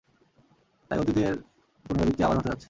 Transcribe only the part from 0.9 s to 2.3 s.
অতীতের পুনরাবৃত্তি